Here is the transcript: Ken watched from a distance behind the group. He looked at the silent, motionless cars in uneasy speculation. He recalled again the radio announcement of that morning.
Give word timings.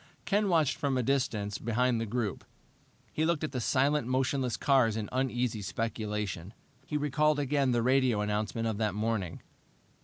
Ken 0.25 0.49
watched 0.49 0.77
from 0.77 0.97
a 0.97 1.03
distance 1.03 1.59
behind 1.59 2.01
the 2.01 2.07
group. 2.07 2.43
He 3.13 3.23
looked 3.23 3.43
at 3.43 3.51
the 3.51 3.61
silent, 3.61 4.07
motionless 4.07 4.57
cars 4.57 4.97
in 4.97 5.07
uneasy 5.11 5.61
speculation. 5.61 6.55
He 6.87 6.97
recalled 6.97 7.37
again 7.37 7.69
the 7.69 7.83
radio 7.83 8.21
announcement 8.21 8.65
of 8.67 8.77
that 8.79 8.95
morning. 8.95 9.43